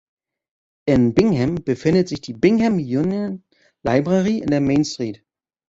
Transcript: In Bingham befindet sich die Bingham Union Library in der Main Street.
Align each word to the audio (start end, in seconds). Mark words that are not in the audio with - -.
In 0.87 1.13
Bingham 1.13 1.63
befindet 1.63 2.07
sich 2.09 2.21
die 2.21 2.33
Bingham 2.33 2.77
Union 2.77 3.43
Library 3.83 4.39
in 4.39 4.47
der 4.47 4.59
Main 4.59 4.83
Street. 4.83 5.23